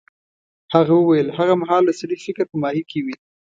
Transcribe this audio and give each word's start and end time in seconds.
هغه 0.73 0.93
وویل 0.97 1.27
هغه 1.37 1.53
مهال 1.61 1.83
د 1.85 1.91
سړي 1.99 2.17
فکر 2.25 2.45
په 2.51 2.55
ماهي 2.63 2.83
کې 2.89 2.99
وي. 3.05 3.15